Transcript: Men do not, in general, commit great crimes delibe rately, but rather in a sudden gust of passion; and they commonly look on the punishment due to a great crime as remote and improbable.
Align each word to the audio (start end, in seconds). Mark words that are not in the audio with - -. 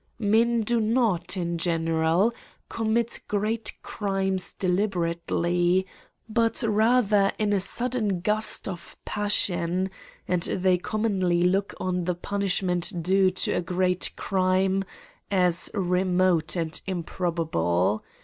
Men 0.17 0.61
do 0.61 0.79
not, 0.79 1.37
in 1.37 1.59
general, 1.59 2.33
commit 2.69 3.19
great 3.27 3.73
crimes 3.83 4.51
delibe 4.51 4.95
rately, 4.95 5.85
but 6.27 6.63
rather 6.63 7.31
in 7.37 7.53
a 7.53 7.59
sudden 7.59 8.19
gust 8.21 8.67
of 8.67 8.97
passion; 9.05 9.91
and 10.27 10.41
they 10.41 10.79
commonly 10.79 11.43
look 11.43 11.75
on 11.79 12.05
the 12.05 12.15
punishment 12.15 13.03
due 13.03 13.29
to 13.29 13.51
a 13.53 13.61
great 13.61 14.09
crime 14.15 14.83
as 15.29 15.69
remote 15.75 16.55
and 16.55 16.81
improbable. 16.87 18.03